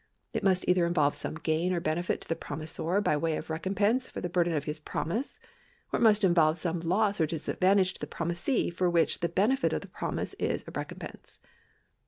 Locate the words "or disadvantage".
7.21-7.93